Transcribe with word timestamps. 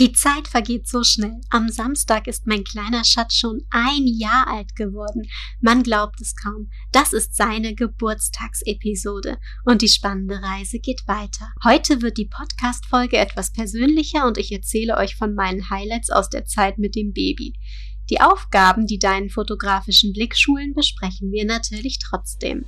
Die 0.00 0.12
Zeit 0.12 0.48
vergeht 0.48 0.88
so 0.88 1.04
schnell. 1.04 1.42
Am 1.50 1.68
Samstag 1.68 2.26
ist 2.26 2.46
mein 2.46 2.64
kleiner 2.64 3.04
Schatz 3.04 3.34
schon 3.34 3.66
ein 3.68 4.06
Jahr 4.06 4.46
alt 4.48 4.74
geworden. 4.74 5.28
Man 5.60 5.82
glaubt 5.82 6.22
es 6.22 6.34
kaum. 6.34 6.70
Das 6.90 7.12
ist 7.12 7.36
seine 7.36 7.74
Geburtstagsepisode 7.74 9.36
und 9.66 9.82
die 9.82 9.88
spannende 9.88 10.40
Reise 10.40 10.78
geht 10.78 11.02
weiter. 11.06 11.52
Heute 11.62 12.00
wird 12.00 12.16
die 12.16 12.30
Podcast-Folge 12.34 13.18
etwas 13.18 13.52
persönlicher 13.52 14.26
und 14.26 14.38
ich 14.38 14.50
erzähle 14.50 14.96
euch 14.96 15.16
von 15.16 15.34
meinen 15.34 15.68
Highlights 15.68 16.08
aus 16.08 16.30
der 16.30 16.46
Zeit 16.46 16.78
mit 16.78 16.96
dem 16.96 17.12
Baby. 17.12 17.52
Die 18.08 18.22
Aufgaben, 18.22 18.86
die 18.86 18.98
deinen 18.98 19.28
fotografischen 19.28 20.14
Blick 20.14 20.34
schulen, 20.34 20.72
besprechen 20.72 21.30
wir 21.30 21.44
natürlich 21.44 21.98
trotzdem. 21.98 22.64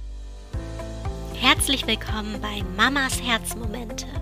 Herzlich 1.33 1.87
willkommen 1.87 2.43
bei 2.43 2.63
Mamas 2.77 3.23
Herzmomente. 3.23 4.22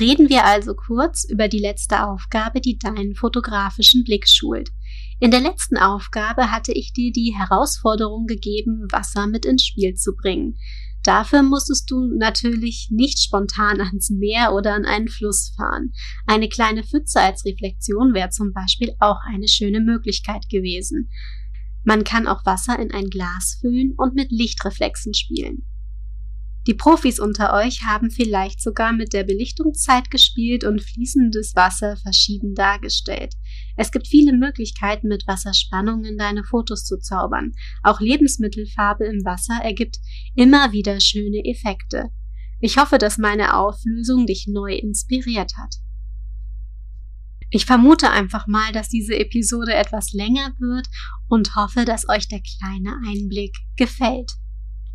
Reden 0.00 0.30
wir 0.30 0.46
also 0.46 0.74
kurz 0.74 1.24
über 1.28 1.46
die 1.46 1.58
letzte 1.58 2.06
Aufgabe, 2.08 2.62
die 2.62 2.78
deinen 2.78 3.14
fotografischen 3.14 4.02
Blick 4.02 4.26
schult. 4.26 4.70
In 5.20 5.30
der 5.30 5.40
letzten 5.40 5.76
Aufgabe 5.76 6.50
hatte 6.50 6.72
ich 6.72 6.94
dir 6.94 7.12
die 7.12 7.34
Herausforderung 7.36 8.26
gegeben, 8.26 8.86
Wasser 8.90 9.26
mit 9.26 9.44
ins 9.44 9.66
Spiel 9.66 9.94
zu 9.94 10.16
bringen. 10.16 10.56
Dafür 11.02 11.42
musstest 11.42 11.90
du 11.90 12.14
natürlich 12.16 12.88
nicht 12.90 13.18
spontan 13.18 13.80
ans 13.80 14.08
Meer 14.10 14.54
oder 14.54 14.74
an 14.74 14.86
einen 14.86 15.08
Fluss 15.08 15.52
fahren. 15.56 15.92
Eine 16.26 16.48
kleine 16.48 16.82
Pfütze 16.82 17.20
als 17.20 17.44
Reflexion 17.44 18.14
wäre 18.14 18.30
zum 18.30 18.52
Beispiel 18.54 18.94
auch 19.00 19.18
eine 19.26 19.48
schöne 19.48 19.80
Möglichkeit 19.80 20.48
gewesen. 20.48 21.10
Man 21.84 22.04
kann 22.04 22.26
auch 22.26 22.44
Wasser 22.46 22.78
in 22.78 22.90
ein 22.90 23.08
Glas 23.08 23.58
füllen 23.60 23.94
und 23.96 24.14
mit 24.14 24.30
Lichtreflexen 24.30 25.14
spielen. 25.14 25.66
Die 26.66 26.74
Profis 26.74 27.18
unter 27.18 27.54
euch 27.54 27.84
haben 27.86 28.10
vielleicht 28.10 28.60
sogar 28.60 28.92
mit 28.92 29.14
der 29.14 29.24
Belichtungszeit 29.24 30.10
gespielt 30.10 30.62
und 30.62 30.82
fließendes 30.82 31.54
Wasser 31.56 31.96
verschieden 31.96 32.54
dargestellt. 32.54 33.34
Es 33.76 33.90
gibt 33.90 34.06
viele 34.06 34.34
Möglichkeiten, 34.34 35.08
mit 35.08 35.26
Wasserspannung 35.26 36.04
in 36.04 36.18
deine 36.18 36.44
Fotos 36.44 36.84
zu 36.84 36.98
zaubern. 36.98 37.52
Auch 37.82 38.00
Lebensmittelfarbe 38.00 39.06
im 39.06 39.24
Wasser 39.24 39.58
ergibt 39.62 39.98
immer 40.34 40.72
wieder 40.72 41.00
schöne 41.00 41.42
Effekte. 41.44 42.10
Ich 42.60 42.76
hoffe, 42.76 42.98
dass 42.98 43.16
meine 43.16 43.56
Auflösung 43.56 44.26
dich 44.26 44.46
neu 44.46 44.74
inspiriert 44.74 45.52
hat. 45.56 45.76
Ich 47.48 47.64
vermute 47.64 48.10
einfach 48.10 48.46
mal, 48.46 48.70
dass 48.72 48.90
diese 48.90 49.18
Episode 49.18 49.74
etwas 49.74 50.12
länger 50.12 50.52
wird 50.58 50.86
und 51.26 51.56
hoffe, 51.56 51.86
dass 51.86 52.06
euch 52.08 52.28
der 52.28 52.42
kleine 52.42 52.96
Einblick 53.06 53.56
gefällt 53.76 54.30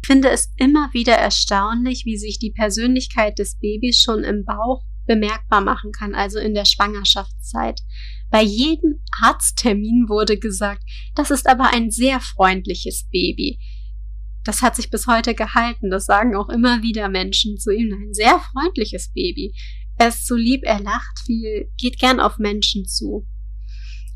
finde 0.05 0.29
es 0.29 0.53
immer 0.57 0.89
wieder 0.93 1.13
erstaunlich, 1.13 2.03
wie 2.05 2.17
sich 2.17 2.39
die 2.39 2.51
Persönlichkeit 2.51 3.39
des 3.39 3.57
Babys 3.59 3.99
schon 3.99 4.23
im 4.23 4.45
Bauch 4.45 4.83
bemerkbar 5.05 5.61
machen 5.61 5.91
kann, 5.91 6.15
also 6.15 6.39
in 6.39 6.53
der 6.53 6.65
Schwangerschaftszeit. 6.65 7.81
Bei 8.29 8.41
jedem 8.41 9.01
Arzttermin 9.21 10.05
wurde 10.09 10.37
gesagt, 10.37 10.83
das 11.15 11.31
ist 11.31 11.47
aber 11.47 11.73
ein 11.73 11.91
sehr 11.91 12.19
freundliches 12.19 13.07
Baby. 13.11 13.59
Das 14.43 14.61
hat 14.61 14.75
sich 14.75 14.89
bis 14.89 15.07
heute 15.07 15.33
gehalten, 15.33 15.89
das 15.89 16.05
sagen 16.05 16.35
auch 16.35 16.49
immer 16.49 16.83
wieder 16.83 17.09
Menschen 17.09 17.57
zu 17.57 17.71
ihm, 17.71 17.93
ein 17.93 18.13
sehr 18.13 18.39
freundliches 18.39 19.11
Baby. 19.11 19.53
Er 19.97 20.09
ist 20.09 20.27
so 20.27 20.35
lieb, 20.35 20.61
er 20.63 20.79
lacht 20.81 21.19
viel, 21.25 21.71
geht 21.77 21.99
gern 21.99 22.19
auf 22.19 22.37
Menschen 22.37 22.85
zu. 22.85 23.27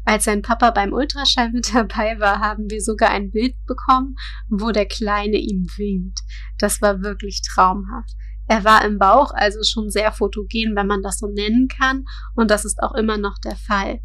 Als 0.09 0.23
sein 0.23 0.41
Papa 0.41 0.71
beim 0.71 0.91
Ultraschall 0.91 1.51
mit 1.51 1.71
dabei 1.75 2.19
war, 2.19 2.39
haben 2.39 2.67
wir 2.71 2.81
sogar 2.81 3.11
ein 3.11 3.29
Bild 3.29 3.53
bekommen, 3.67 4.15
wo 4.47 4.71
der 4.71 4.87
Kleine 4.87 5.37
ihm 5.37 5.67
winkt. 5.77 6.21
Das 6.57 6.81
war 6.81 7.03
wirklich 7.03 7.43
traumhaft. 7.43 8.15
Er 8.47 8.63
war 8.63 8.83
im 8.83 8.97
Bauch 8.97 9.31
also 9.35 9.59
schon 9.61 9.91
sehr 9.91 10.11
fotogen, 10.11 10.75
wenn 10.75 10.87
man 10.87 11.03
das 11.03 11.19
so 11.19 11.27
nennen 11.27 11.67
kann, 11.67 12.05
und 12.35 12.49
das 12.49 12.65
ist 12.65 12.81
auch 12.81 12.95
immer 12.95 13.19
noch 13.19 13.37
der 13.37 13.55
Fall. 13.55 13.99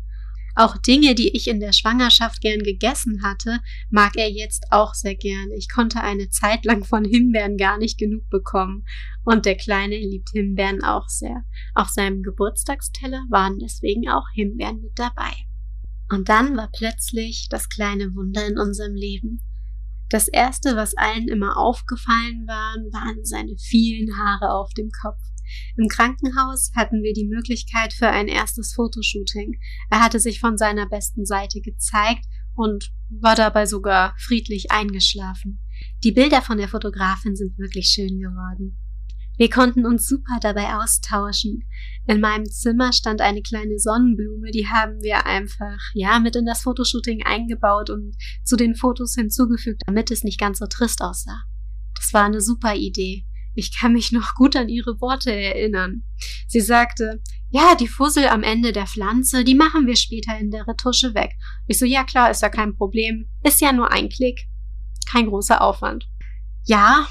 Auch 0.54 0.76
Dinge, 0.76 1.14
die 1.14 1.34
ich 1.34 1.48
in 1.48 1.58
der 1.58 1.72
Schwangerschaft 1.72 2.42
gern 2.42 2.60
gegessen 2.60 3.22
hatte, 3.22 3.60
mag 3.88 4.12
er 4.16 4.30
jetzt 4.30 4.66
auch 4.72 4.92
sehr 4.92 5.14
gerne. 5.14 5.54
Ich 5.56 5.70
konnte 5.72 6.02
eine 6.02 6.28
Zeit 6.28 6.66
lang 6.66 6.84
von 6.84 7.06
Himbeeren 7.06 7.56
gar 7.56 7.78
nicht 7.78 7.98
genug 7.98 8.28
bekommen. 8.28 8.84
Und 9.24 9.46
der 9.46 9.56
Kleine 9.56 9.96
liebt 9.96 10.28
Himbeeren 10.34 10.84
auch 10.84 11.08
sehr. 11.08 11.44
Auf 11.74 11.88
seinem 11.88 12.22
Geburtstagsteller 12.22 13.24
waren 13.30 13.58
deswegen 13.58 14.10
auch 14.10 14.26
Himbeeren 14.34 14.82
mit 14.82 14.98
dabei. 14.98 15.32
Und 16.10 16.28
dann 16.28 16.56
war 16.56 16.70
plötzlich 16.76 17.48
das 17.50 17.68
kleine 17.68 18.14
Wunder 18.14 18.46
in 18.46 18.58
unserem 18.58 18.94
Leben. 18.94 19.40
Das 20.10 20.28
erste, 20.28 20.76
was 20.76 20.96
allen 20.96 21.28
immer 21.28 21.56
aufgefallen 21.56 22.46
war, 22.46 22.76
waren 22.92 23.24
seine 23.24 23.56
vielen 23.58 24.16
Haare 24.16 24.52
auf 24.52 24.72
dem 24.74 24.90
Kopf. 25.02 25.18
Im 25.76 25.88
Krankenhaus 25.88 26.70
hatten 26.74 27.02
wir 27.02 27.12
die 27.12 27.26
Möglichkeit 27.26 27.92
für 27.92 28.08
ein 28.08 28.28
erstes 28.28 28.74
Fotoshooting. 28.74 29.58
Er 29.90 30.02
hatte 30.02 30.20
sich 30.20 30.40
von 30.40 30.56
seiner 30.56 30.88
besten 30.88 31.24
Seite 31.24 31.60
gezeigt 31.60 32.24
und 32.54 32.92
war 33.08 33.34
dabei 33.34 33.66
sogar 33.66 34.14
friedlich 34.18 34.70
eingeschlafen. 34.70 35.60
Die 36.02 36.12
Bilder 36.12 36.42
von 36.42 36.58
der 36.58 36.68
Fotografin 36.68 37.34
sind 37.34 37.58
wirklich 37.58 37.86
schön 37.86 38.18
geworden. 38.20 38.78
Wir 39.36 39.50
konnten 39.50 39.84
uns 39.84 40.06
super 40.06 40.38
dabei 40.40 40.74
austauschen. 40.76 41.66
In 42.06 42.20
meinem 42.20 42.46
Zimmer 42.46 42.92
stand 42.92 43.20
eine 43.20 43.42
kleine 43.42 43.78
Sonnenblume, 43.78 44.50
die 44.52 44.68
haben 44.68 45.02
wir 45.02 45.26
einfach, 45.26 45.78
ja, 45.94 46.20
mit 46.20 46.36
in 46.36 46.46
das 46.46 46.62
Fotoshooting 46.62 47.24
eingebaut 47.24 47.90
und 47.90 48.14
zu 48.44 48.56
den 48.56 48.74
Fotos 48.74 49.14
hinzugefügt, 49.14 49.82
damit 49.86 50.10
es 50.10 50.22
nicht 50.22 50.38
ganz 50.38 50.58
so 50.58 50.66
trist 50.66 51.00
aussah. 51.00 51.42
Das 51.96 52.12
war 52.12 52.24
eine 52.24 52.40
super 52.40 52.74
Idee. 52.74 53.26
Ich 53.54 53.76
kann 53.76 53.92
mich 53.92 54.12
noch 54.12 54.34
gut 54.34 54.56
an 54.56 54.68
ihre 54.68 55.00
Worte 55.00 55.32
erinnern. 55.32 56.02
Sie 56.48 56.60
sagte, 56.60 57.22
ja, 57.50 57.76
die 57.76 57.88
Fussel 57.88 58.26
am 58.26 58.42
Ende 58.42 58.72
der 58.72 58.86
Pflanze, 58.86 59.44
die 59.44 59.54
machen 59.54 59.86
wir 59.86 59.96
später 59.96 60.36
in 60.38 60.50
der 60.50 60.66
Retusche 60.66 61.14
weg. 61.14 61.30
Ich 61.66 61.78
so, 61.78 61.86
ja 61.86 62.04
klar, 62.04 62.30
ist 62.30 62.42
ja 62.42 62.48
kein 62.48 62.76
Problem. 62.76 63.30
Ist 63.42 63.60
ja 63.60 63.72
nur 63.72 63.92
ein 63.92 64.08
Klick. 64.08 64.40
Kein 65.08 65.26
großer 65.26 65.62
Aufwand. 65.62 66.08
Ja, 66.64 67.06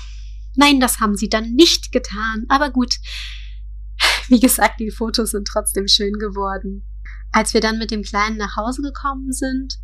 Nein, 0.55 0.79
das 0.79 0.99
haben 0.99 1.15
sie 1.15 1.29
dann 1.29 1.53
nicht 1.53 1.91
getan. 1.91 2.45
Aber 2.49 2.71
gut. 2.71 2.95
Wie 4.27 4.39
gesagt, 4.39 4.79
die 4.79 4.91
Fotos 4.91 5.31
sind 5.31 5.47
trotzdem 5.47 5.87
schön 5.87 6.13
geworden. 6.13 6.87
Als 7.31 7.53
wir 7.53 7.61
dann 7.61 7.79
mit 7.79 7.91
dem 7.91 8.03
Kleinen 8.03 8.37
nach 8.37 8.55
Hause 8.55 8.81
gekommen 8.81 9.31
sind, 9.31 9.79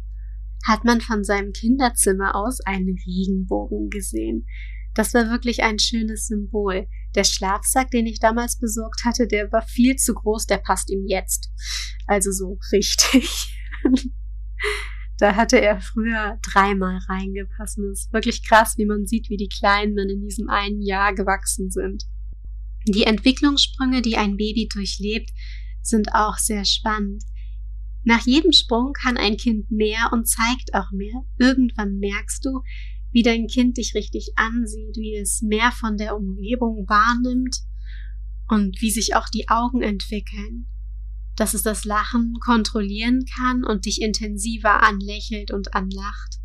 hat 0.66 0.84
man 0.84 1.02
von 1.02 1.24
seinem 1.24 1.52
Kinderzimmer 1.52 2.36
aus 2.36 2.60
einen 2.62 2.96
Regenbogen 3.08 3.90
gesehen. 3.90 4.46
Das 4.94 5.14
war 5.14 5.30
wirklich 5.30 5.64
ein 5.64 5.80
schönes 5.80 6.28
Symbol. 6.28 6.88
Der 7.16 7.24
Schlafsack, 7.24 7.92
den 7.92 8.06
ich 8.06 8.20
damals 8.20 8.60
besorgt 8.60 9.04
hatte, 9.06 9.28
der 9.28 9.52
war 9.52 9.62
viel 9.62 9.96
zu 9.96 10.14
groß, 10.14 10.46
der 10.46 10.58
passt 10.58 10.92
ihm 10.92 11.06
jetzt. 11.08 11.52
Also 12.06 12.32
so 12.32 12.60
richtig. 12.72 13.56
Da 15.20 15.36
hatte 15.36 15.60
er 15.60 15.82
früher 15.82 16.40
dreimal 16.42 16.98
reingepasst. 17.10 17.78
Und 17.78 17.92
es 17.92 18.06
ist 18.06 18.14
wirklich 18.14 18.48
krass, 18.48 18.78
wie 18.78 18.86
man 18.86 19.06
sieht, 19.06 19.30
wie 19.30 19.36
die 19.36 19.50
Kleinen 19.50 19.98
dann 19.98 20.10
in 20.10 20.22
diesem 20.22 20.50
einen 20.50 20.82
Jahr 20.82 21.14
gewachsen 21.14 21.70
sind. 21.70 22.06
Die 22.88 23.04
Entwicklungssprünge, 23.04 24.02
die 24.02 24.16
ein 24.16 24.38
Baby 24.38 24.70
durchlebt, 24.74 25.30
sind 25.82 26.16
auch 26.16 26.38
sehr 26.38 26.64
spannend. 26.64 27.24
Nach 28.06 28.26
jedem 28.26 28.54
Sprung 28.54 28.94
kann 28.94 29.18
ein 29.18 29.36
Kind 29.36 29.70
mehr 29.70 30.10
und 30.14 30.26
zeigt 30.26 30.74
auch 30.74 30.90
mehr. 30.92 31.26
Irgendwann 31.38 31.98
merkst 31.98 32.46
du, 32.46 32.62
wie 33.12 33.24
dein 33.24 33.48
Kind 33.48 33.76
dich 33.76 33.96
richtig 33.96 34.32
ansieht, 34.38 34.96
wie 34.96 35.18
es 35.18 35.42
mehr 35.42 35.74
von 35.74 35.98
der 35.98 36.16
Umgebung 36.16 36.88
wahrnimmt 36.88 37.58
und 38.48 38.82
wie 38.82 38.92
sich 38.92 39.16
auch 39.16 39.28
die 39.28 39.50
Augen 39.50 39.82
entwickeln 39.82 40.68
dass 41.40 41.54
es 41.54 41.64
das 41.64 41.86
Lachen 41.86 42.34
kontrollieren 42.44 43.24
kann 43.36 43.64
und 43.64 43.86
dich 43.86 44.02
intensiver 44.02 44.84
anlächelt 44.84 45.52
und 45.52 45.74
anlacht. 45.74 46.36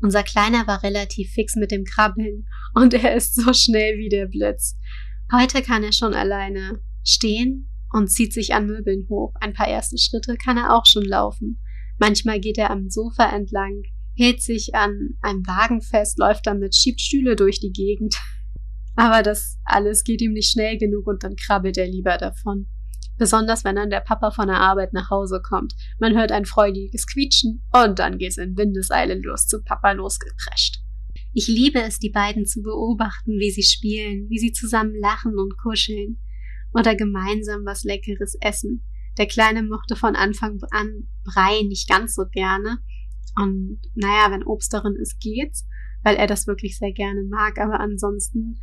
Unser 0.00 0.22
Kleiner 0.22 0.66
war 0.66 0.82
relativ 0.82 1.30
fix 1.32 1.54
mit 1.56 1.70
dem 1.70 1.84
Krabbeln 1.84 2.46
und 2.74 2.94
er 2.94 3.14
ist 3.14 3.34
so 3.34 3.52
schnell 3.52 3.98
wie 3.98 4.08
der 4.08 4.26
Blitz. 4.26 4.76
Heute 5.32 5.62
kann 5.62 5.84
er 5.84 5.92
schon 5.92 6.14
alleine 6.14 6.80
stehen 7.04 7.70
und 7.92 8.08
zieht 8.08 8.32
sich 8.32 8.54
an 8.54 8.66
Möbeln 8.66 9.06
hoch. 9.08 9.34
Ein 9.40 9.54
paar 9.54 9.68
erste 9.68 9.98
Schritte 9.98 10.36
kann 10.36 10.56
er 10.56 10.74
auch 10.74 10.86
schon 10.86 11.04
laufen. 11.04 11.60
Manchmal 11.98 12.40
geht 12.40 12.58
er 12.58 12.70
am 12.70 12.90
Sofa 12.90 13.28
entlang, 13.34 13.82
hält 14.16 14.42
sich 14.42 14.74
an 14.74 15.10
einem 15.20 15.46
Wagen 15.46 15.80
fest, 15.80 16.18
läuft 16.18 16.46
damit, 16.46 16.74
schiebt 16.74 17.00
Stühle 17.00 17.36
durch 17.36 17.60
die 17.60 17.72
Gegend. 17.72 18.14
Aber 18.96 19.22
das 19.22 19.58
alles 19.64 20.02
geht 20.02 20.20
ihm 20.22 20.32
nicht 20.32 20.50
schnell 20.50 20.76
genug 20.76 21.06
und 21.06 21.22
dann 21.22 21.36
krabbelt 21.36 21.76
er 21.76 21.86
lieber 21.86 22.16
davon. 22.18 22.68
Besonders 23.18 23.64
wenn 23.64 23.76
dann 23.76 23.90
der 23.90 24.00
Papa 24.00 24.30
von 24.30 24.46
der 24.46 24.60
Arbeit 24.60 24.92
nach 24.92 25.10
Hause 25.10 25.42
kommt. 25.42 25.74
Man 25.98 26.16
hört 26.16 26.32
ein 26.32 26.46
freudiges 26.46 27.06
Quietschen 27.06 27.64
und 27.72 27.98
dann 27.98 28.18
geht's 28.18 28.38
in 28.38 28.56
Windeseile 28.56 29.20
los 29.20 29.46
zu 29.46 29.62
Papa 29.62 29.92
losgeprescht. 29.92 30.78
Ich 31.34 31.48
liebe 31.48 31.82
es, 31.82 31.98
die 31.98 32.10
beiden 32.10 32.46
zu 32.46 32.62
beobachten, 32.62 33.38
wie 33.38 33.50
sie 33.50 33.62
spielen, 33.62 34.28
wie 34.28 34.38
sie 34.38 34.52
zusammen 34.52 34.94
lachen 34.98 35.38
und 35.38 35.58
kuscheln 35.58 36.22
oder 36.72 36.94
gemeinsam 36.94 37.64
was 37.64 37.84
Leckeres 37.84 38.36
essen. 38.40 38.84
Der 39.18 39.26
Kleine 39.26 39.62
mochte 39.62 39.96
von 39.96 40.16
Anfang 40.16 40.58
an 40.70 41.08
Brei 41.24 41.62
nicht 41.62 41.88
ganz 41.88 42.14
so 42.14 42.24
gerne. 42.30 42.78
Und 43.36 43.80
naja, 43.94 44.30
wenn 44.30 44.44
Obst 44.44 44.72
darin 44.72 44.96
ist, 44.96 45.20
geht's, 45.20 45.66
weil 46.02 46.16
er 46.16 46.26
das 46.26 46.46
wirklich 46.46 46.78
sehr 46.78 46.92
gerne 46.92 47.24
mag. 47.28 47.58
Aber 47.58 47.80
ansonsten 47.80 48.60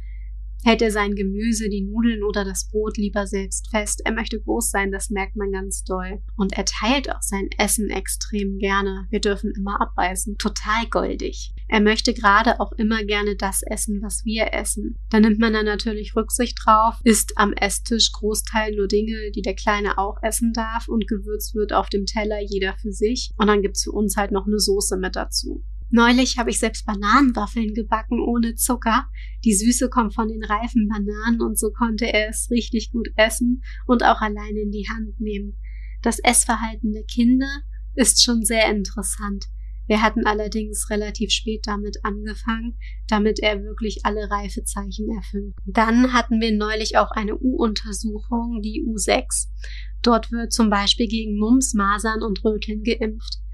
hält 0.64 0.82
er 0.82 0.92
sein 0.92 1.16
Gemüse, 1.16 1.70
die 1.70 1.84
Nudeln 1.84 2.24
oder 2.24 2.44
das 2.44 2.68
Brot 2.70 2.98
lieber 2.98 3.28
selbst 3.28 3.70
fest. 3.70 4.02
Er 4.06 4.14
möchte 4.14 4.40
groß 4.40 4.70
sein, 4.70 4.92
das 4.92 5.10
merkt 5.10 5.36
man 5.36 5.52
ganz 5.52 5.84
doll. 5.84 6.22
Und 6.36 6.54
er 6.54 6.66
teilt 6.66 7.12
auch 7.12 7.22
sein 7.22 7.50
Essen 7.58 7.90
extrem 7.90 8.58
gerne. 8.58 9.08
Wir 9.10 9.22
dürfen 9.22 9.52
immer 9.56 9.82
abbeißen. 9.82 10.38
Total 10.38 10.88
goldig. 10.90 11.54
Er 11.68 11.82
möchte 11.82 12.14
gerade 12.14 12.60
auch 12.60 12.72
immer 12.74 13.04
gerne 13.04 13.36
das 13.36 13.62
essen, 13.64 14.02
was 14.02 14.24
wir 14.26 14.54
essen. 14.54 14.96
Da 15.10 15.20
nimmt 15.20 15.40
man 15.40 15.54
dann 15.54 15.66
natürlich 15.66 16.16
Rücksicht 16.16 16.58
drauf, 16.64 16.96
isst 17.04 17.34
am 17.38 17.54
Esstisch 17.54 18.12
Großteil 18.12 18.76
nur 18.76 18.88
Dinge, 18.88 19.32
die 19.36 19.42
der 19.42 19.56
Kleine 19.56 19.98
auch 19.98 20.18
essen 20.22 20.54
darf 20.54 20.88
und 20.88 21.08
gewürzt 21.08 21.56
wird 21.56 21.74
auf 21.74 21.90
dem 21.90 22.06
Teller 22.06 22.40
jeder 22.42 22.76
für 22.78 22.92
sich. 22.92 23.32
Und 23.38 23.48
dann 23.48 23.62
gibt's 23.62 23.84
für 23.84 23.92
uns 23.92 24.16
halt 24.16 24.32
noch 24.32 24.46
eine 24.46 24.60
Soße 24.60 24.98
mit 24.98 25.16
dazu. 25.16 25.64
Neulich 25.90 26.38
habe 26.38 26.50
ich 26.50 26.60
selbst 26.60 26.86
Bananenwaffeln 26.86 27.74
gebacken 27.74 28.20
ohne 28.20 28.56
Zucker. 28.56 29.08
Die 29.44 29.54
Süße 29.54 29.90
kommt 29.90 30.14
von 30.14 30.28
den 30.28 30.44
reifen 30.44 30.88
Bananen 30.88 31.42
und 31.42 31.58
so 31.58 31.72
konnte 31.72 32.12
er 32.12 32.30
es 32.30 32.50
richtig 32.50 32.92
gut 32.92 33.10
essen 33.16 33.64
und 33.86 34.04
auch 34.04 34.22
alleine 34.22 34.60
in 34.62 34.72
die 34.72 34.88
Hand 34.90 35.20
nehmen. 35.20 35.58
Das 36.02 36.20
Essverhalten 36.20 36.92
der 36.92 37.04
Kinder 37.04 37.62
ist 37.96 38.24
schon 38.24 38.44
sehr 38.44 38.70
interessant. 38.70 39.46
Wir 39.88 40.02
hatten 40.02 40.26
allerdings 40.26 40.90
relativ 40.90 41.32
spät 41.32 41.62
damit 41.66 41.98
angefangen, 42.04 42.78
damit 43.08 43.40
er 43.40 43.64
wirklich 43.64 44.00
alle 44.04 44.30
Reifezeichen 44.32 45.10
erfüllt. 45.16 45.54
Dann 45.66 46.12
hatten 46.12 46.42
wir 46.42 46.56
neulich 46.56 46.98
auch 46.98 47.12
eine 47.12 47.38
U-Untersuchung, 47.38 48.62
die 48.64 48.84
U6. 48.88 49.48
Dort 50.02 50.32
wird 50.32 50.52
zum 50.52 50.70
Beispiel 50.70 51.08
gegen 51.08 51.38
Mumps, 51.38 51.74
Masern 51.74 52.24
und 52.24 52.44
Röteln 52.44 52.84
geimpft. 52.84 53.45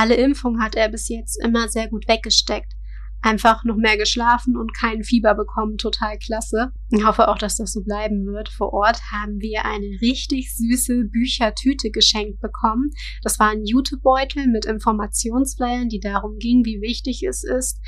Alle 0.00 0.14
Impfungen 0.14 0.62
hat 0.62 0.76
er 0.76 0.88
bis 0.88 1.10
jetzt 1.10 1.38
immer 1.44 1.68
sehr 1.68 1.86
gut 1.90 2.08
weggesteckt. 2.08 2.72
Einfach 3.20 3.64
noch 3.64 3.76
mehr 3.76 3.98
geschlafen 3.98 4.56
und 4.56 4.74
kein 4.74 5.04
Fieber 5.04 5.34
bekommen, 5.34 5.76
total 5.76 6.16
klasse. 6.16 6.72
Ich 6.88 7.04
hoffe 7.04 7.28
auch, 7.28 7.36
dass 7.36 7.58
das 7.58 7.72
so 7.72 7.82
bleiben 7.82 8.24
wird. 8.24 8.48
Vor 8.48 8.72
Ort 8.72 8.98
haben 9.12 9.40
wir 9.40 9.66
eine 9.66 9.84
richtig 10.00 10.56
süße 10.56 11.04
Büchertüte 11.04 11.90
geschenkt 11.90 12.40
bekommen. 12.40 12.92
Das 13.22 13.38
war 13.38 13.50
ein 13.50 13.66
Jutebeutel 13.66 14.46
mit 14.46 14.64
Informationsflyern, 14.64 15.90
die 15.90 16.00
darum 16.00 16.38
ging, 16.38 16.64
wie 16.64 16.80
wichtig 16.80 17.22
es 17.22 17.44
ist, 17.44 17.78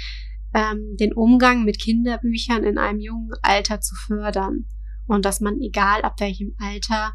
ähm, 0.52 0.98
den 1.00 1.14
Umgang 1.14 1.64
mit 1.64 1.80
Kinderbüchern 1.80 2.62
in 2.62 2.76
einem 2.76 3.00
jungen 3.00 3.32
Alter 3.40 3.80
zu 3.80 3.94
fördern. 3.94 4.66
Und 5.06 5.24
dass 5.24 5.40
man, 5.40 5.62
egal 5.62 6.02
ab 6.02 6.20
welchem 6.20 6.54
Alter, 6.58 7.14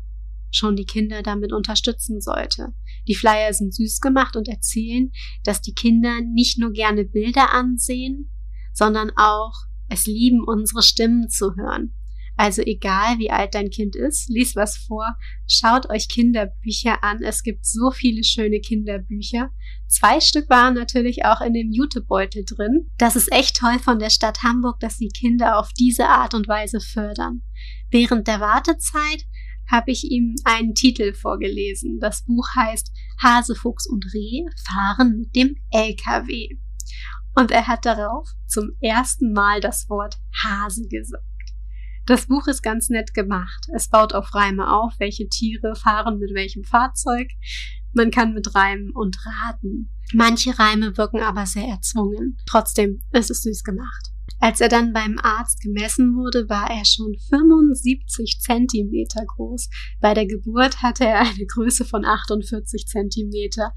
schon 0.50 0.76
die 0.76 0.86
Kinder 0.86 1.22
damit 1.22 1.54
unterstützen 1.54 2.20
sollte. 2.20 2.74
Die 3.08 3.16
Flyer 3.16 3.54
sind 3.54 3.74
süß 3.74 4.00
gemacht 4.00 4.36
und 4.36 4.48
erzählen, 4.48 5.12
dass 5.44 5.62
die 5.62 5.74
Kinder 5.74 6.22
nicht 6.22 6.58
nur 6.60 6.72
gerne 6.72 7.06
Bilder 7.06 7.54
ansehen, 7.54 8.32
sondern 8.74 9.12
auch 9.16 9.54
es 9.90 10.06
lieben, 10.06 10.44
unsere 10.46 10.84
Stimmen 10.84 11.30
zu 11.30 11.56
hören. 11.56 11.94
Also 12.40 12.62
egal 12.62 13.18
wie 13.18 13.32
alt 13.32 13.56
dein 13.56 13.72
Kind 13.72 13.96
ist, 13.96 14.30
lies 14.30 14.56
was 14.56 14.78
vor, 14.78 15.16
schaut 15.48 15.90
euch 15.90 16.08
Kinderbücher 16.08 17.04
an. 17.04 17.24
Es 17.24 17.42
gibt 17.42 17.66
so 17.66 17.90
viele 17.90 18.24
schöne 18.24 18.60
Kinderbücher. 18.60 19.50
Zwei 19.88 20.20
Stück 20.20 20.48
waren 20.48 20.76
natürlich 20.76 21.26
auch 21.26 21.42
in 21.42 21.54
dem 21.54 21.72
Jutebeutel 21.72 22.46
drin. 22.46 22.92
Das 23.00 23.16
ist 23.16 23.32
echt 23.32 23.58
toll 23.58 23.80
von 23.80 23.98
der 23.98 24.12
Stadt 24.12 24.44
Hamburg, 24.44 24.80
dass 24.80 24.98
sie 24.98 25.08
Kinder 25.08 25.58
auf 25.58 25.72
diese 25.74 26.08
Art 26.08 26.36
und 26.36 26.48
Weise 26.48 26.80
fördern. 26.80 27.42
Während 27.90 28.28
der 28.28 28.40
Wartezeit 28.40 29.26
habe 29.72 29.92
ich 29.92 30.06
ihm 30.06 30.36
einen 30.44 30.74
Titel 30.74 31.14
vorgelesen. 31.14 32.00
Das 32.00 32.24
Buch 32.26 32.48
heißt 32.56 32.92
Hase, 33.22 33.56
Fuchs 33.56 33.88
und 33.88 34.06
Reh 34.14 34.46
fahren 34.66 35.18
mit 35.20 35.36
dem 35.36 35.56
LKW. 35.72 36.58
Und 37.36 37.52
er 37.52 37.68
hat 37.68 37.86
darauf 37.86 38.28
zum 38.48 38.72
ersten 38.82 39.32
Mal 39.32 39.62
das 39.62 39.90
Wort 39.90 40.16
Hase 40.44 40.88
gesagt. 40.88 41.24
Das 42.08 42.28
Buch 42.28 42.48
ist 42.48 42.64
ganz 42.64 42.90
nett 42.90 43.14
gemacht. 43.14 43.68
Es 43.76 43.90
baut 43.90 44.14
auf 44.14 44.34
Reime 44.34 44.72
auf, 44.72 44.94
welche 44.98 45.28
Tiere 45.28 45.76
fahren 45.76 46.20
mit 46.20 46.34
welchem 46.34 46.64
Fahrzeug. 46.64 47.28
Man 47.92 48.12
kann 48.12 48.34
mit 48.34 48.56
Reimen 48.56 48.92
und 48.96 49.18
raten. 49.26 49.94
Manche 50.14 50.58
Reime 50.58 50.98
wirken 50.98 51.20
aber 51.20 51.46
sehr 51.46 51.68
erzwungen. 51.68 52.38
Trotzdem 52.46 53.02
ist 53.12 53.30
es 53.30 53.42
süß 53.42 53.64
gemacht. 53.64 54.14
Als 54.40 54.62
er 54.62 54.70
dann 54.70 54.94
beim 54.94 55.18
Arzt 55.22 55.62
gemessen 55.62 56.16
wurde, 56.16 56.48
war 56.48 56.70
er 56.70 56.86
schon 56.86 57.16
75 57.30 58.40
Zentimeter 58.40 59.26
groß. 59.26 59.70
Bei 60.00 60.14
der 60.14 60.28
Geburt 60.28 60.82
hatte 60.84 61.06
er 61.06 61.22
eine 61.22 61.46
Größe 61.46 61.86
von 61.86 62.06
48 62.06 62.86
Zentimeter. 62.86 63.74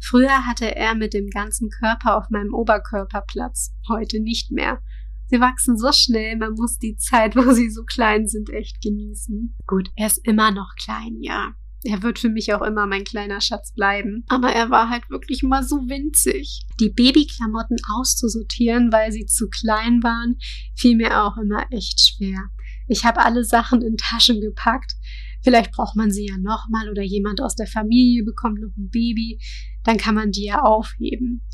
Früher 0.00 0.46
hatte 0.46 0.74
er 0.74 0.96
mit 0.96 1.14
dem 1.14 1.28
ganzen 1.28 1.70
Körper 1.70 2.16
auf 2.16 2.30
meinem 2.30 2.52
Oberkörper 2.52 3.22
Platz, 3.26 3.72
heute 3.88 4.20
nicht 4.20 4.50
mehr. 4.50 4.82
Sie 5.28 5.40
wachsen 5.40 5.78
so 5.78 5.92
schnell, 5.92 6.36
man 6.36 6.54
muss 6.54 6.78
die 6.78 6.96
Zeit, 6.96 7.36
wo 7.36 7.52
sie 7.52 7.70
so 7.70 7.84
klein 7.84 8.26
sind, 8.26 8.50
echt 8.50 8.82
genießen. 8.82 9.56
Gut, 9.66 9.90
er 9.96 10.08
ist 10.08 10.20
immer 10.26 10.50
noch 10.50 10.74
klein, 10.76 11.18
ja. 11.20 11.54
Er 11.84 12.02
wird 12.02 12.18
für 12.18 12.28
mich 12.28 12.54
auch 12.54 12.62
immer 12.62 12.86
mein 12.86 13.04
kleiner 13.04 13.40
Schatz 13.40 13.72
bleiben. 13.72 14.24
Aber 14.28 14.50
er 14.50 14.70
war 14.70 14.88
halt 14.88 15.10
wirklich 15.10 15.42
mal 15.42 15.64
so 15.64 15.76
winzig. 15.88 16.62
Die 16.80 16.90
Babyklamotten 16.90 17.78
auszusortieren, 17.96 18.92
weil 18.92 19.10
sie 19.10 19.26
zu 19.26 19.48
klein 19.48 20.02
waren, 20.02 20.36
fiel 20.76 20.96
mir 20.96 21.24
auch 21.24 21.36
immer 21.36 21.66
echt 21.70 22.00
schwer. 22.00 22.38
Ich 22.88 23.04
habe 23.04 23.24
alle 23.24 23.44
Sachen 23.44 23.82
in 23.82 23.96
Taschen 23.96 24.40
gepackt. 24.40 24.92
Vielleicht 25.42 25.72
braucht 25.72 25.96
man 25.96 26.12
sie 26.12 26.26
ja 26.26 26.38
nochmal 26.38 26.88
oder 26.88 27.02
jemand 27.02 27.40
aus 27.40 27.56
der 27.56 27.66
Familie 27.66 28.22
bekommt 28.24 28.60
noch 28.60 28.76
ein 28.76 28.90
Baby. 28.90 29.40
Dann 29.82 29.96
kann 29.96 30.14
man 30.14 30.30
die 30.30 30.44
ja 30.44 30.62
aufheben. 30.62 31.44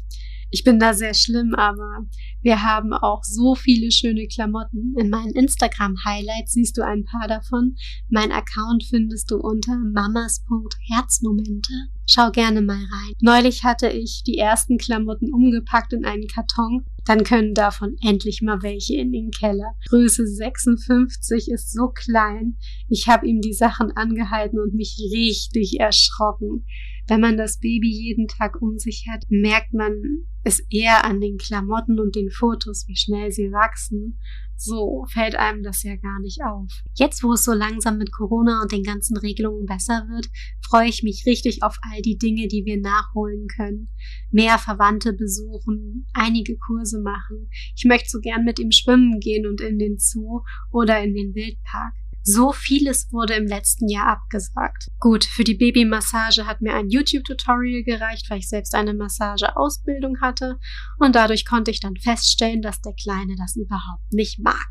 Ich 0.50 0.65
bin 0.65 0.79
da 0.79 0.95
sehr 0.95 1.12
schlimm, 1.15 1.55
aber 1.55 2.06
wir 2.41 2.62
haben 2.62 2.95
auch 2.95 3.23
so 3.23 3.55
viele 3.55 3.91
schöne 3.91 4.27
Klamotten. 4.27 4.95
In 4.97 5.11
meinen 5.11 5.33
Instagram-Highlights 5.33 6.53
siehst 6.53 6.79
du 6.79 6.83
ein 6.85 7.05
paar 7.05 7.29
davon. 7.29 7.77
Mein 8.09 8.33
Account 8.33 8.85
findest 8.89 9.31
du 9.31 9.37
unter 9.37 9.77
mamas.herzmomente. 9.77 11.73
Schau 12.06 12.31
gerne 12.31 12.62
mal 12.62 12.77
rein. 12.77 13.12
Neulich 13.21 13.65
hatte 13.65 13.91
ich 13.91 14.23
die 14.27 14.39
ersten 14.39 14.79
Klamotten 14.79 15.31
umgepackt 15.33 15.93
in 15.93 16.06
einen 16.06 16.27
Karton. 16.27 16.87
Dann 17.05 17.25
können 17.25 17.53
davon 17.53 17.97
endlich 18.03 18.41
mal 18.41 18.62
welche 18.62 18.97
in 18.97 19.12
den 19.12 19.31
Keller. 19.31 19.75
Größe 19.89 20.27
56 20.27 21.50
ist 21.50 21.73
so 21.73 21.88
klein. 21.88 22.57
Ich 22.88 23.09
habe 23.09 23.26
ihm 23.26 23.43
die 23.43 23.52
Sachen 23.52 23.93
angehalten 23.93 24.59
und 24.59 24.75
mich 24.75 24.97
richtig 25.12 25.81
erschrocken. 25.81 26.64
Wenn 27.09 27.21
man 27.21 27.38
das 27.38 27.59
Baby 27.59 27.91
jeden 27.91 28.29
Tag 28.29 28.61
um 28.61 28.79
sich 28.79 29.07
hat, 29.11 29.25
merkt 29.31 29.73
man 29.73 30.27
es 30.45 30.61
eher 30.71 31.05
an 31.07 31.21
den 31.21 31.38
Klamotten 31.38 31.99
und 31.99 32.15
den 32.15 32.31
Fotos, 32.31 32.85
wie 32.87 32.97
schnell 32.97 33.33
sie 33.33 33.50
wachsen. 33.50 34.21
So 34.57 35.07
fällt 35.11 35.37
einem 35.37 35.62
das 35.62 35.83
ja 35.85 35.97
gar 35.97 36.21
nicht 36.21 36.41
auf. 36.45 36.71
Jetzt, 36.95 37.23
wo 37.23 37.33
es 37.33 37.45
so 37.45 37.53
langsam 37.53 37.97
mit 37.97 38.12
Corona 38.12 38.61
und 38.61 38.73
den 38.73 38.83
ganzen 38.83 39.17
Regelungen 39.17 39.67
besser 39.67 40.07
wird, 40.11 40.29
freue 40.69 40.88
ich 40.88 41.03
mich 41.03 41.25
richtig 41.27 41.62
auf 41.62 41.77
all 41.91 42.03
die 42.03 42.19
Dinge, 42.19 42.49
die 42.49 42.65
wir 42.65 42.79
nachholen 42.79 43.47
können. 43.57 43.88
Mehr 44.31 44.59
Verwandte 44.59 45.12
besuchen, 45.12 46.07
einige 46.12 46.59
Kurse 46.59 47.00
machen. 47.00 47.49
Ich 47.77 47.85
möchte 47.85 48.11
so 48.11 48.21
gern 48.21 48.45
mit 48.45 48.59
ihm 48.59 48.73
schwimmen 48.73 49.21
gehen 49.21 49.47
und 49.47 49.61
in 49.61 49.79
den 49.79 49.99
Zoo 49.99 50.43
oder 50.73 51.03
in 51.03 51.15
den 51.15 51.35
Wildpark. 51.35 51.95
So 52.23 52.53
vieles 52.53 53.13
wurde 53.13 53.35
im 53.35 53.47
letzten 53.47 53.89
Jahr 53.89 54.09
abgesagt. 54.09 54.89
Gut, 55.01 55.25
für 55.25 55.45
die 55.45 55.55
Babymassage 55.55 56.47
hat 56.47 56.61
mir 56.61 56.75
ein 56.75 56.91
YouTube-Tutorial 56.91 57.83
gereicht, 57.85 58.29
weil 58.29 58.39
ich 58.39 58.49
selbst 58.49 58.75
eine 58.75 58.95
Massageausbildung 58.95 60.21
hatte 60.21 60.59
und 60.99 61.15
dadurch 61.15 61.47
konnte 61.47 61.71
ich 61.71 61.81
dann 61.81 61.97
feststellen, 61.97 62.63
dass 62.63 62.81
der 62.81 62.95
Kleine 62.95 63.35
das 63.37 63.57
überhaupt 63.57 64.13
nicht 64.13 64.39
mag. 64.41 64.67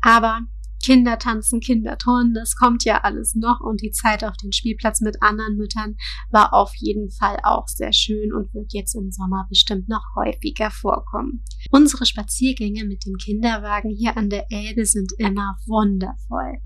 Aber 0.00 0.40
Kinder 0.84 1.18
tanzen, 1.18 1.60
Kinder 1.60 1.98
turnen, 1.98 2.34
das 2.34 2.54
kommt 2.54 2.84
ja 2.84 3.02
alles 3.02 3.34
noch 3.34 3.60
und 3.60 3.82
die 3.82 3.90
Zeit 3.90 4.24
auf 4.24 4.36
dem 4.36 4.52
Spielplatz 4.52 5.00
mit 5.00 5.22
anderen 5.22 5.56
Müttern 5.56 5.96
war 6.30 6.54
auf 6.54 6.72
jeden 6.76 7.10
Fall 7.10 7.38
auch 7.42 7.66
sehr 7.68 7.92
schön 7.92 8.32
und 8.32 8.52
wird 8.54 8.72
jetzt 8.72 8.94
im 8.94 9.10
Sommer 9.10 9.46
bestimmt 9.48 9.88
noch 9.88 10.04
häufiger 10.16 10.70
vorkommen. 10.70 11.42
Unsere 11.70 12.06
Spaziergänge 12.06 12.84
mit 12.84 13.04
dem 13.06 13.16
Kinderwagen 13.16 13.90
hier 13.90 14.16
an 14.16 14.30
der 14.30 14.46
Elbe 14.50 14.86
sind 14.86 15.12
immer 15.18 15.56
wundervoll. 15.66 16.60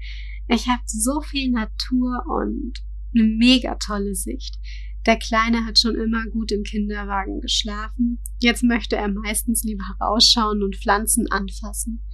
Ich 0.49 0.69
habe 0.69 0.83
so 0.87 1.21
viel 1.23 1.51
Natur 1.51 2.25
und 2.27 2.75
eine 3.15 3.25
mega 3.25 3.77
tolle 3.77 4.15
Sicht. 4.15 4.59
Der 5.07 5.19
Kleine 5.19 5.65
hat 5.65 5.79
schon 5.79 5.97
immer 5.97 6.25
gut 6.27 6.53
im 6.53 6.63
Kinderwagen 6.63 7.41
geschlafen. 7.41 8.23
Jetzt 8.39 8.63
möchte 8.63 8.97
er 8.97 9.09
meistens 9.09 9.65
lieber 9.65 9.85
rausschauen 10.01 10.63
und 10.63 10.77
Pflanzen 10.77 11.27
anfassen. 11.31 12.05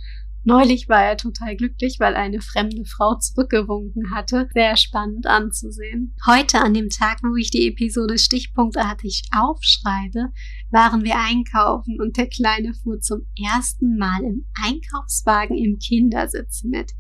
Neulich 0.45 0.89
war 0.89 1.03
er 1.03 1.17
total 1.17 1.57
glücklich, 1.57 1.97
weil 1.99 2.15
eine 2.15 2.41
fremde 2.41 2.85
Frau 2.85 3.17
zurückgewunken 3.17 4.15
hatte. 4.15 4.49
Sehr 4.55 4.77
spannend 4.77 5.27
anzusehen. 5.27 6.15
Heute, 6.27 6.61
an 6.61 6.75
dem 6.75 6.89
Tag, 6.89 7.19
wo 7.23 7.37
ich 7.37 7.51
die 7.51 7.67
Episode 7.69 8.19
stichpunktartig 8.19 9.25
aufschreibe, 9.37 10.33
waren 10.71 11.05
wir 11.05 11.17
einkaufen 11.19 12.01
und 12.01 12.17
der 12.17 12.29
Kleine 12.29 12.73
fuhr 12.75 13.01
zum 13.01 13.27
ersten 13.37 13.99
Mal 13.99 14.23
im 14.23 14.47
Einkaufswagen 14.65 15.57
im 15.57 15.79
Kindersitz 15.79 16.63
mit. 16.65 16.93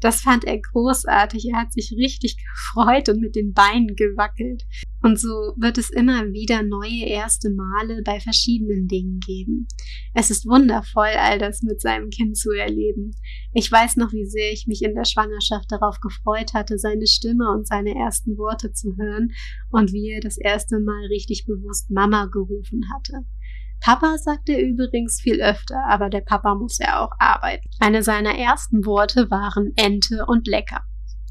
Das 0.00 0.22
fand 0.22 0.44
er 0.44 0.58
großartig. 0.58 1.48
Er 1.52 1.60
hat 1.60 1.72
sich 1.72 1.92
richtig 1.96 2.36
gefreut 2.36 3.08
und 3.08 3.20
mit 3.20 3.36
den 3.36 3.52
Beinen 3.52 3.94
gewackelt. 3.94 4.64
Und 5.02 5.18
so 5.18 5.54
wird 5.56 5.78
es 5.78 5.90
immer 5.90 6.30
wieder 6.32 6.62
neue 6.62 7.06
erste 7.06 7.50
Male 7.50 8.02
bei 8.04 8.20
verschiedenen 8.20 8.86
Dingen 8.86 9.18
geben. 9.20 9.66
Es 10.14 10.30
ist 10.30 10.46
wundervoll, 10.46 11.12
all 11.16 11.38
das 11.38 11.62
mit 11.62 11.80
seinem 11.80 12.10
Kind 12.10 12.36
zu 12.36 12.50
erleben. 12.50 13.12
Ich 13.54 13.70
weiß 13.70 13.96
noch, 13.96 14.12
wie 14.12 14.26
sehr 14.26 14.52
ich 14.52 14.66
mich 14.66 14.82
in 14.82 14.94
der 14.94 15.04
Schwangerschaft 15.04 15.72
darauf 15.72 16.00
gefreut 16.00 16.52
hatte, 16.52 16.78
seine 16.78 17.06
Stimme 17.06 17.50
und 17.50 17.66
seine 17.66 17.94
ersten 17.94 18.36
Worte 18.36 18.72
zu 18.72 18.96
hören 18.96 19.32
und 19.70 19.92
wie 19.92 20.10
er 20.10 20.20
das 20.20 20.36
erste 20.36 20.80
Mal 20.80 21.06
richtig 21.06 21.46
bewusst 21.46 21.90
Mama 21.90 22.26
gerufen 22.26 22.82
hatte. 22.94 23.24
Papa 23.80 24.18
sagt 24.18 24.48
er 24.48 24.62
übrigens 24.62 25.20
viel 25.20 25.40
öfter, 25.40 25.82
aber 25.88 26.10
der 26.10 26.20
Papa 26.20 26.54
muss 26.54 26.78
ja 26.78 27.00
auch 27.00 27.12
arbeiten. 27.18 27.68
Eine 27.78 28.02
seiner 28.02 28.36
ersten 28.36 28.84
Worte 28.84 29.30
waren 29.30 29.72
Ente 29.76 30.26
und 30.26 30.46
lecker. 30.46 30.82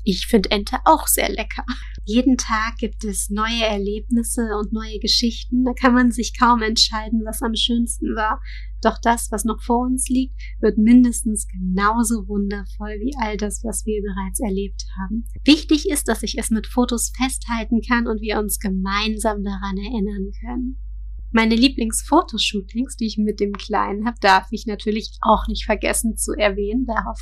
Ich 0.03 0.27
finde 0.27 0.49
Ente 0.51 0.77
auch 0.85 1.07
sehr 1.07 1.29
lecker. 1.29 1.65
Jeden 2.05 2.37
Tag 2.37 2.77
gibt 2.79 3.03
es 3.03 3.29
neue 3.29 3.63
Erlebnisse 3.63 4.57
und 4.57 4.73
neue 4.73 4.97
Geschichten. 4.99 5.63
Da 5.63 5.73
kann 5.73 5.93
man 5.93 6.11
sich 6.11 6.33
kaum 6.39 6.63
entscheiden, 6.63 7.21
was 7.25 7.43
am 7.43 7.53
schönsten 7.53 8.15
war. 8.15 8.41
Doch 8.81 8.97
das, 8.99 9.27
was 9.29 9.43
noch 9.43 9.61
vor 9.61 9.85
uns 9.85 10.07
liegt, 10.09 10.33
wird 10.61 10.77
mindestens 10.77 11.47
genauso 11.47 12.27
wundervoll 12.27 12.97
wie 13.01 13.13
all 13.21 13.37
das, 13.37 13.63
was 13.63 13.85
wir 13.85 14.01
bereits 14.01 14.39
erlebt 14.39 14.85
haben. 14.97 15.25
Wichtig 15.43 15.87
ist, 15.89 16.07
dass 16.07 16.23
ich 16.23 16.39
es 16.39 16.49
mit 16.49 16.65
Fotos 16.65 17.11
festhalten 17.15 17.81
kann 17.87 18.07
und 18.07 18.21
wir 18.21 18.39
uns 18.39 18.57
gemeinsam 18.57 19.43
daran 19.43 19.77
erinnern 19.77 20.31
können. 20.39 20.88
Meine 21.31 21.55
Lieblingsfotoshootings, 21.55 22.95
die 22.95 23.05
ich 23.05 23.17
mit 23.17 23.39
dem 23.39 23.53
Kleinen 23.53 24.05
habe, 24.05 24.17
darf 24.19 24.47
ich 24.51 24.65
natürlich 24.65 25.11
auch 25.21 25.47
nicht 25.47 25.65
vergessen 25.65 26.17
zu 26.17 26.33
erwähnen. 26.33 26.85
Darauf 26.85 27.19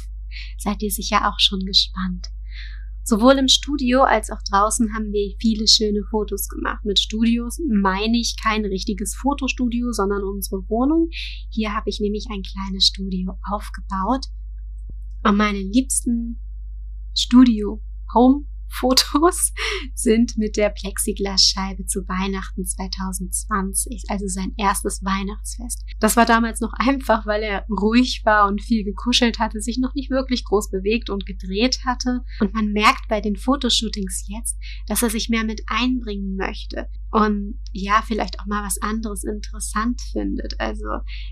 seid 0.57 0.81
ihr 0.81 0.91
sicher 0.91 1.27
auch 1.27 1.39
schon 1.39 1.59
gespannt. 1.59 2.27
Sowohl 3.03 3.37
im 3.37 3.47
Studio 3.47 4.03
als 4.03 4.29
auch 4.31 4.41
draußen 4.49 4.93
haben 4.93 5.13
wir 5.13 5.33
viele 5.39 5.65
schöne 5.65 6.03
Fotos 6.09 6.49
gemacht. 6.49 6.83
Mit 6.83 6.99
Studios 6.99 7.57
meine 7.65 8.17
ich 8.17 8.35
kein 8.41 8.65
richtiges 8.65 9.15
Fotostudio, 9.15 9.93
sondern 9.93 10.23
unsere 10.23 10.67
Wohnung. 10.67 11.09
Hier 11.49 11.73
habe 11.73 11.89
ich 11.89 12.01
nämlich 12.01 12.27
ein 12.29 12.43
kleines 12.43 12.87
Studio 12.87 13.37
aufgebaut. 13.49 14.25
Und 15.23 15.37
meine 15.37 15.59
liebsten 15.59 16.41
Studio 17.13 17.81
Home 18.13 18.45
Fotos 18.69 19.53
sind 19.95 20.37
mit 20.37 20.57
der 20.57 20.69
Plexiglasscheibe 20.69 21.85
zu 21.85 22.07
Weihnachten 22.07 22.65
2020, 22.65 24.03
also 24.09 24.27
sein 24.27 24.53
erstes 24.57 25.03
Weihnachtsfest. 25.03 25.83
Das 25.99 26.17
war 26.17 26.25
damals 26.25 26.59
noch 26.59 26.73
einfach, 26.77 27.25
weil 27.25 27.43
er 27.43 27.65
ruhig 27.69 28.21
war 28.25 28.47
und 28.47 28.61
viel 28.61 28.83
gekuschelt 28.83 29.39
hatte, 29.39 29.61
sich 29.61 29.77
noch 29.79 29.93
nicht 29.93 30.09
wirklich 30.09 30.43
groß 30.45 30.69
bewegt 30.69 31.09
und 31.09 31.25
gedreht 31.25 31.79
hatte. 31.85 32.21
Und 32.39 32.53
man 32.53 32.71
merkt 32.71 33.07
bei 33.07 33.21
den 33.21 33.35
Fotoshootings 33.35 34.25
jetzt, 34.27 34.57
dass 34.87 35.03
er 35.03 35.09
sich 35.09 35.29
mehr 35.29 35.43
mit 35.43 35.61
einbringen 35.67 36.35
möchte 36.35 36.89
und 37.11 37.59
ja, 37.71 38.03
vielleicht 38.05 38.39
auch 38.39 38.45
mal 38.47 38.65
was 38.65 38.81
anderes 38.81 39.23
interessant 39.23 40.01
findet. 40.11 40.59
Also 40.59 40.87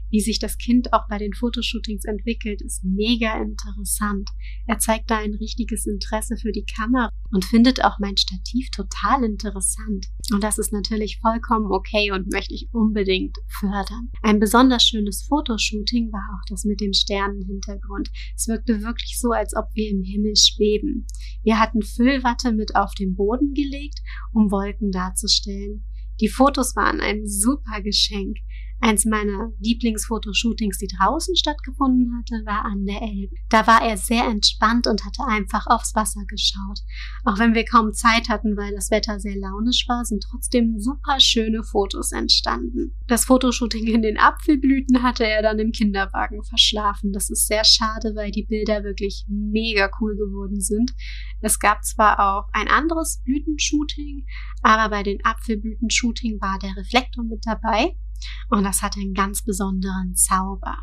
wie 0.10 0.22
sich 0.22 0.40
das 0.40 0.58
Kind 0.58 0.94
auch 0.94 1.08
bei 1.10 1.18
den 1.18 1.34
Fotoshootings 1.34 2.06
entwickelt, 2.06 2.62
ist 2.62 2.84
mega 2.84 3.42
interessant. 3.42 4.30
Er 4.68 4.78
zeigt 4.80 5.12
da 5.12 5.18
ein 5.18 5.34
richtiges 5.34 5.86
Interesse 5.86 6.38
für 6.38 6.52
die 6.52 6.66
Kamera 6.66 7.10
und 7.32 7.46
findet 7.46 7.84
auch 7.84 8.00
mein 8.00 8.16
Stativ 8.16 8.70
total 8.72 9.24
interessant. 9.24 10.08
Und 10.32 10.44
das 10.44 10.58
ist 10.58 10.72
natürlich 10.72 11.20
vollkommen 11.20 11.72
okay 11.72 12.12
und 12.12 12.32
möchte 12.32 12.54
ich 12.54 12.70
unbedingt 12.72 13.38
fördern. 13.60 14.12
Ein 14.22 14.40
besonders 14.40 14.84
schönes 14.84 15.26
Fotoshooting 15.28 16.12
war 16.12 16.24
auch 16.34 16.46
das 16.50 16.64
mit 16.64 16.80
dem 16.80 16.94
Sternenhintergrund. 16.94 18.10
Es 18.36 18.48
wirkte 18.48 18.82
wirklich 18.82 19.20
so, 19.20 19.32
als 19.32 19.56
ob 19.56 19.66
wir 19.74 19.90
im 19.90 20.04
Himmel 20.04 20.36
schweben. 20.36 21.06
Wir 21.44 21.60
hatten 21.60 21.82
Füllwatte 21.82 22.54
mit 22.54 22.76
auf 22.76 22.94
den 22.94 23.16
Boden 23.16 23.54
gelegt, 23.54 24.00
um 24.34 24.52
Wolken 24.52 24.92
darzustellen. 24.92 25.75
Die 26.22 26.30
Fotos 26.30 26.76
waren 26.76 27.02
ein 27.02 27.28
super 27.28 27.82
Geschenk. 27.82 28.38
Eins 28.82 29.06
meiner 29.06 29.52
Lieblingsfotoshootings, 29.60 30.78
die 30.78 30.88
draußen 30.88 31.36
stattgefunden 31.36 32.12
hatte, 32.18 32.46
war 32.46 32.66
an 32.66 32.86
der 32.86 33.02
Elbe. 33.02 33.36
Da 33.50 33.66
war 33.68 33.82
er 33.82 33.98
sehr 33.98 34.26
entspannt 34.26 34.86
und 34.86 35.06
hatte 35.06 35.24
einfach 35.26 35.66
aufs 35.68 35.96
Wasser 35.96 36.24
geschaut. 36.28 36.80
Auch 37.24 37.40
wenn 37.40 37.56
wir 37.56 37.66
kaum 37.66 37.94
Zeit 37.94 38.30
hatten, 38.30 38.58
weil 38.58 38.76
das 38.76 38.92
Wetter 38.92 39.20
sehr 39.20 39.38
launisch 39.38 39.86
war, 39.88 40.06
sind 40.06 40.24
trotzdem 40.30 40.80
super 40.80 41.20
schöne 41.20 41.64
Fotos 41.64 42.12
entstanden. 42.12 42.96
Das 43.08 43.26
Fotoshooting 43.26 43.88
in 43.88 44.02
den 44.02 44.20
Apfelblüten 44.20 45.02
hatte 45.02 45.26
er 45.26 45.42
dann 45.42 45.58
im 45.60 45.72
Kinderwagen 45.72 46.44
verschlafen. 46.44 47.12
Das 47.12 47.30
ist 47.30 47.48
sehr 47.48 47.64
schade, 47.64 48.14
weil 48.16 48.32
die 48.32 48.46
Bilder 48.46 48.84
wirklich 48.84 49.26
mega 49.28 49.90
cool 50.00 50.16
geworden 50.16 50.60
sind. 50.62 50.92
Es 51.42 51.60
gab 51.60 51.84
zwar 51.84 52.20
auch 52.20 52.50
ein 52.54 52.68
anderes 52.68 53.22
Blütenshooting, 53.24 54.26
aber 54.62 54.90
bei 54.90 55.04
den 55.04 55.24
Apfelblütenshooting 55.24 56.40
war 56.42 56.60
der 56.60 56.76
Reflektor 56.76 57.24
mit 57.24 57.46
dabei. 57.46 57.96
Und 58.50 58.64
das 58.64 58.82
hat 58.82 58.96
einen 58.98 59.14
ganz 59.14 59.44
besonderen 59.44 60.16
Zauber. 60.16 60.78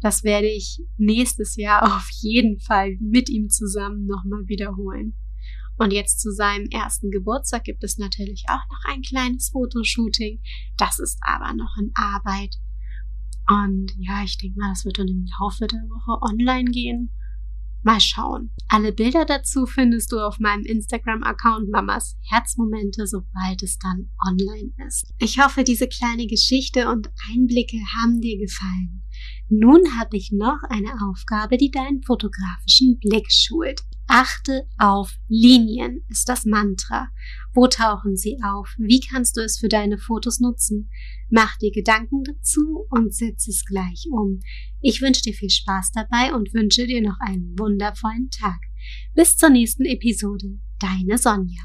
Das 0.00 0.22
werde 0.24 0.48
ich 0.48 0.80
nächstes 0.96 1.56
Jahr 1.56 1.82
auf 1.96 2.08
jeden 2.20 2.60
Fall 2.60 2.96
mit 3.00 3.28
ihm 3.28 3.48
zusammen 3.48 4.06
nochmal 4.06 4.46
wiederholen. 4.46 5.16
Und 5.78 5.92
jetzt 5.92 6.20
zu 6.20 6.30
seinem 6.30 6.66
ersten 6.66 7.10
Geburtstag 7.10 7.64
gibt 7.64 7.82
es 7.82 7.96
natürlich 7.96 8.44
auch 8.48 8.68
noch 8.68 8.92
ein 8.92 9.00
kleines 9.00 9.48
Fotoshooting. 9.48 10.42
Das 10.76 10.98
ist 10.98 11.18
aber 11.22 11.54
noch 11.54 11.74
in 11.80 11.90
Arbeit. 11.94 12.56
Und 13.48 13.92
ja, 13.96 14.22
ich 14.22 14.36
denke 14.36 14.60
mal, 14.60 14.70
das 14.70 14.84
wird 14.84 14.98
dann 14.98 15.08
im 15.08 15.26
Laufe 15.40 15.66
der 15.66 15.80
Woche 15.80 16.20
online 16.22 16.70
gehen. 16.70 17.12
Mal 17.82 18.00
schauen. 18.00 18.52
Alle 18.68 18.92
Bilder 18.92 19.24
dazu 19.24 19.66
findest 19.66 20.12
du 20.12 20.18
auf 20.18 20.38
meinem 20.38 20.64
Instagram-Account 20.64 21.70
Mamas 21.70 22.16
Herzmomente, 22.28 23.06
sobald 23.06 23.62
es 23.62 23.78
dann 23.78 24.10
online 24.28 24.70
ist. 24.86 25.12
Ich 25.18 25.38
hoffe, 25.42 25.64
diese 25.64 25.88
kleine 25.88 26.26
Geschichte 26.26 26.88
und 26.88 27.08
Einblicke 27.30 27.78
haben 27.96 28.20
dir 28.20 28.38
gefallen. 28.38 29.04
Nun 29.48 29.98
habe 29.98 30.16
ich 30.16 30.30
noch 30.32 30.58
eine 30.68 30.92
Aufgabe, 31.08 31.56
die 31.56 31.70
deinen 31.70 32.02
fotografischen 32.02 32.98
Blick 33.00 33.26
schult. 33.30 33.80
Achte 34.12 34.66
auf 34.76 35.20
Linien 35.28 36.04
ist 36.08 36.28
das 36.28 36.44
Mantra. 36.44 37.10
Wo 37.54 37.68
tauchen 37.68 38.16
sie 38.16 38.38
auf? 38.42 38.74
Wie 38.76 38.98
kannst 38.98 39.36
du 39.36 39.40
es 39.40 39.56
für 39.60 39.68
deine 39.68 39.98
Fotos 39.98 40.40
nutzen? 40.40 40.90
Mach 41.30 41.56
dir 41.58 41.70
Gedanken 41.70 42.24
dazu 42.24 42.88
und 42.90 43.14
setz 43.14 43.46
es 43.46 43.64
gleich 43.64 44.08
um. 44.10 44.40
Ich 44.80 45.00
wünsche 45.00 45.22
dir 45.22 45.32
viel 45.32 45.48
Spaß 45.48 45.92
dabei 45.92 46.34
und 46.34 46.52
wünsche 46.52 46.88
dir 46.88 47.00
noch 47.02 47.20
einen 47.20 47.56
wundervollen 47.56 48.30
Tag. 48.30 48.58
Bis 49.14 49.36
zur 49.36 49.50
nächsten 49.50 49.84
Episode. 49.84 50.58
Deine 50.80 51.16
Sonja. 51.16 51.62